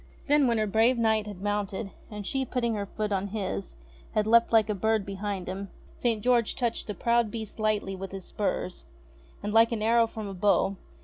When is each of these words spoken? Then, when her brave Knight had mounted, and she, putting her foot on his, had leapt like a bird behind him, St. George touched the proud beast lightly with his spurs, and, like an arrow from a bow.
Then, 0.25 0.47
when 0.47 0.57
her 0.57 0.65
brave 0.65 0.97
Knight 0.97 1.27
had 1.27 1.43
mounted, 1.43 1.91
and 2.09 2.25
she, 2.25 2.43
putting 2.43 2.73
her 2.73 2.87
foot 2.87 3.11
on 3.11 3.27
his, 3.27 3.75
had 4.13 4.25
leapt 4.25 4.51
like 4.51 4.67
a 4.67 4.73
bird 4.73 5.05
behind 5.05 5.47
him, 5.47 5.69
St. 5.95 6.23
George 6.23 6.55
touched 6.55 6.87
the 6.87 6.95
proud 6.95 7.29
beast 7.29 7.59
lightly 7.59 7.95
with 7.95 8.11
his 8.11 8.25
spurs, 8.25 8.83
and, 9.43 9.53
like 9.53 9.71
an 9.71 9.83
arrow 9.83 10.07
from 10.07 10.27
a 10.27 10.33
bow. 10.33 10.75